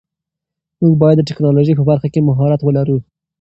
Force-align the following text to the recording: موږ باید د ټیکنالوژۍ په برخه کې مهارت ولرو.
موږ 0.81 0.93
باید 1.01 1.17
د 1.19 1.27
ټیکنالوژۍ 1.29 1.73
په 1.77 1.83
برخه 1.89 2.07
کې 2.13 2.25
مهارت 2.29 2.61
ولرو. 2.63 2.97